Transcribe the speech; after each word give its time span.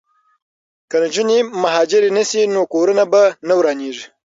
که 0.89 0.97
نجونې 1.03 1.39
مهاجرې 1.61 2.09
نه 2.17 2.23
شي 2.29 2.41
نو 2.53 2.61
کورونه 2.73 3.03
به 3.11 3.23
نه 3.47 3.53
ورانیږي. 3.59 4.05